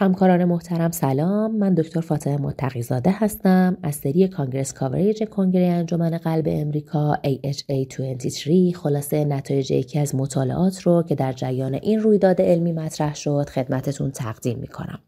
[0.00, 1.56] همکاران محترم سلام.
[1.56, 3.76] من دکتر فاطمه متقی‌زاده هستم.
[3.82, 11.02] از سری Congress Coverage کنگره انجمن قلب امریکا AHA23 خلاصه نتایج یکی از مطالعات رو
[11.02, 14.98] که در جریان این رویداد علمی مطرح شد خدمتتون تقدیم می‌کنم.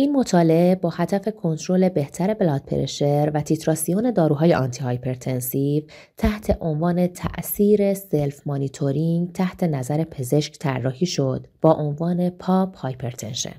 [0.00, 5.82] این مطالعه با هدف کنترل بهتر blood pressure و تیتراسیون داروهای antihypertensive
[6.16, 13.54] تحت عنوان تأثیر self-monitoring تحت نظر پزشک طراحی شد با عنوان POP hypertension.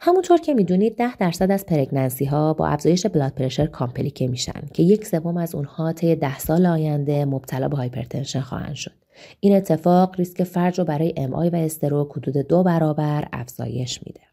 [0.00, 4.82] همونطور که می‌دونید ده درصد از pregnancy ها با افزایش blood pressure کامپلیکه میشن که
[4.82, 8.92] یک سوم از اونها طی ده سال آینده مبتلا به hypertension خواهند شد.
[9.40, 14.31] این اتفاق ریسک فرد رو برای MI و stroke حدود دو برابر افزایش میده.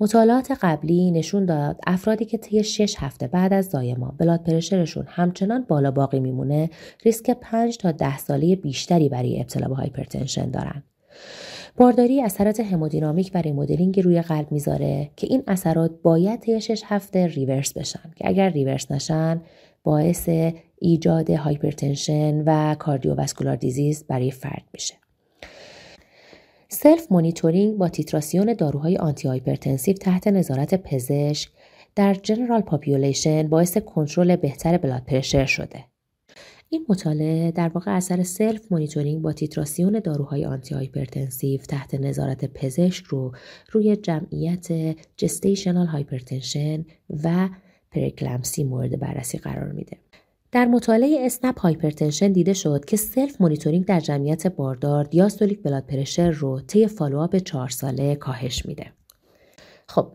[0.00, 5.04] مطالعات قبلی نشون داد افرادی که طی 6 هفته بعد از زایمان blood pressure شون
[5.08, 6.70] همچنان بالا باقی میمونه
[7.04, 10.82] ریسک 5 تا 10 ساله بیشتری برای ابتلا به hypertension دارن.
[11.76, 17.26] بارداری اثرات همودینامیک و remodeling روی قلب می‌ذاره که این اثرات باید طی 6 هفته
[17.26, 19.42] reverse بشن که اگر reverse نشن
[19.82, 20.28] باعث
[20.78, 24.94] ایجاد hypertension و cardiovascular disease برای فرد میشه.
[26.84, 31.50] self-monitoring با تیتراسیون داروهای antihypertensive تحت نظارت پزشک
[31.94, 35.84] در general population باعث کنترل بهتر blood pressure شده.
[36.68, 43.32] این مطالعه در واقع اثر self-monitoring با تیتراسیون داروهای antihypertensive تحت نظارت پزشک رو
[43.72, 46.84] روی جمعیت gestational hypertension
[47.24, 47.48] و
[47.90, 50.03] preeclampsia مورد بررسی قرار میده.
[50.54, 56.60] در مطالعه SNAP hypertension دیده شد که self-monitoring در جمعیت باردار diastolic blood pressure رو
[56.60, 58.86] طی follow-up چهار ساله کاهش میده.
[59.88, 60.12] خب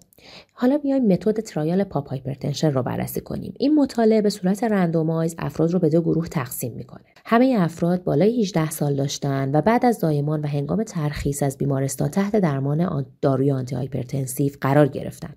[0.53, 3.53] حالا بیایم method trial POP hypertension رو بررسی کنیم.
[3.59, 7.05] این مطالعه به صورت randomize افراد رو به دو گروه تقسیم می‌کنه.
[7.25, 12.09] همه افراد بالای 18 سال داشتن و بعد از زایمان و هنگام ترخیص از بیمارستان
[12.09, 15.33] تحت درمان داروی antihypertensive قرار گرفتن.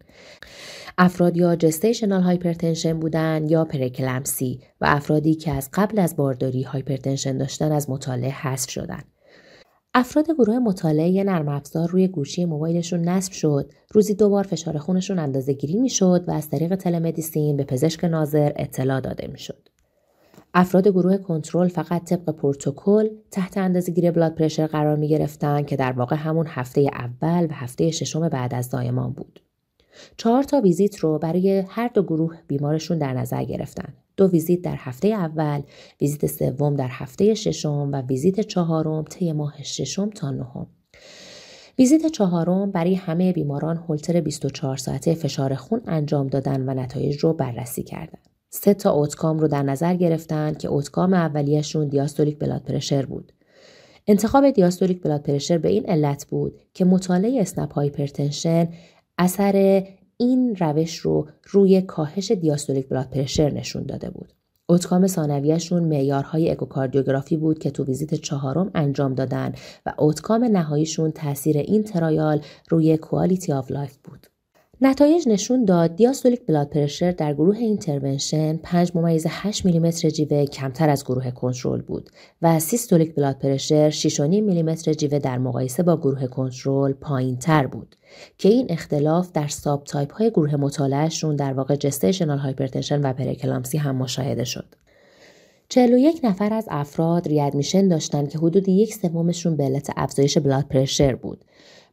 [0.98, 7.38] افراد یا gestational hypertension بودن یا preeclampsia و افرادی که از قبل از بارداری hypertension
[7.38, 9.02] داشتن از مطالعه حذف شدن.
[9.94, 15.19] افراد گروه مطالعه نرم افزار روی گوشی موبایلشون نصب شد روزی دو بار فشار خونشون
[15.19, 19.69] اندازه گیری می‌شد و از طریق telemedicine به پزشک ناظر اطلاع داده می‌شد
[20.54, 25.92] افراد گروه کنترل فقط طبق پروتکل تحت اندازه‌گیری blood pressure قرار می گرفتن که در
[25.92, 29.41] واقع همون هفته اول و هفته ششم بعد از زایمان بود.
[30.16, 33.94] چهار تا ویزیت رو برای هر دو گروه بیمارشون در نظر گرفتن.
[34.16, 35.62] دو ویزیت در هفته اول،
[36.00, 40.66] ویزیت سوم در هفته ششم و ویزیت چهارم طی ماه ششم تا نهم.
[41.78, 47.32] ویزیت چهارم برای همه بیماران هولتر 24 ساعته فشار خون انجام دادن و نتایج رو
[47.32, 48.19] بررسی کردن.
[48.50, 53.32] سه تا outcome رو در نظر گرفتن که outcome اولیشون diastolic blood pressure بود.
[54.06, 58.69] انتخاب diastolic blood pressure به این علت بود که مطالعه SNAP-HT
[59.19, 59.87] اثر
[60.17, 64.33] این روش رو روی کاهش diastolic blood pressure نشون داده بود.
[64.66, 69.53] outcome ثانویه‌شون معیارهای اکوکاردیوگرافی بود که تو ویزیت چهارم انجام دادن
[69.87, 72.41] و outcome نهاییشون تاثیر این trial
[72.71, 74.27] روی quality of life بود.
[74.84, 80.91] نتایج نشون داد diastolic blood pressure در گروه intervention 5 ممیز 8 میلیمتر جیوه کمتر
[80.91, 82.10] از گروه کنترل بود
[82.43, 87.97] و systolic blood pressure 6.5 میلیمتر جیوه در مقایسه با گروه کنترل پایین تر بود
[88.38, 93.97] که این اختلاف در subtype های گروه مطالعهشون در واقع gestational hypertension و preeclampsia هم
[93.97, 94.66] مشاهده شد.
[95.69, 101.15] 41 نفر از افراد readmission داشتند که حدود یک سومشون به علت افزایش blood pressure
[101.14, 101.44] بود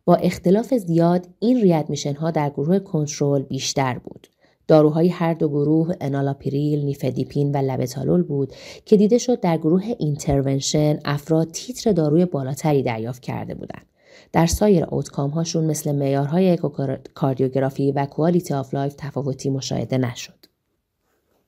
[0.09, 4.27] با اختلاف زیاد این readmission ها در گروه کنترل بیشتر بود.
[4.67, 8.53] داروهای هر دو گروه انالاپریل، نیفدیپین و لبتالول بود
[8.85, 13.85] که دیده شد در گروه intervention افراد تیتر داروی بالاتری دریافت کرده بودند.
[14.31, 20.48] در سایر outcome هاشون مثل معیارهای اکوکاردیوگرافی و quality of life تفاوتی مشاهده نشد.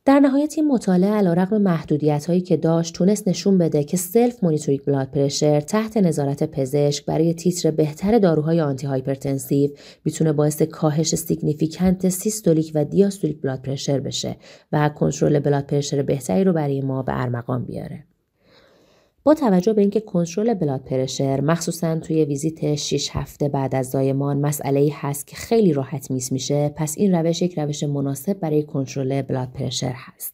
[0.06, 5.12] در نهایت این مطالعه علیرغم محدودیت هایی که داشت تونست نشون بده که self-monitoring blood
[5.12, 9.72] pressure تحت نظارت پزشک برای تیتر بهتر داروهای antihypertensive
[10.06, 14.38] می‌تونه باعث کاهش significant systolic و diastolic blood pressure بشه
[14.72, 18.11] و کنترل blood pressure بهتری رو برای ما به ارمغان بیاره.
[19.24, 24.38] با توجه به اینکه کنترل blood pressure مخصوصا توی ویزیت 6 هفته بعد از زایمان
[24.38, 28.64] مسئله ای هست که خیلی راحت miss میشه پس این روش یک روش مناسب برای
[28.64, 30.34] کنترل blood pressure هست.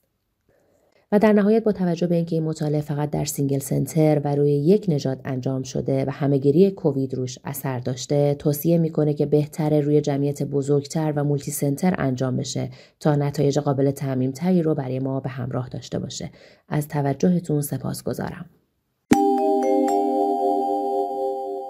[1.11, 4.51] و در نهایت با توجه به اینکه این مطالعه فقط در single center و روی
[4.51, 10.01] یک نژاد انجام شده و همهگیری کووید روش اثر داشته توصیه می‌کنه که بهتره روی
[10.01, 12.69] جمعیت بزرگتر و multicenter انجام بشه
[12.99, 16.31] تا نتایج قابل تعمیم تری رو برای ما به همراه داشته باشه.
[16.69, 18.45] از توجهتون سپاس گذارم